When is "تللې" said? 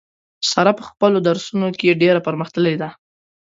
2.53-2.75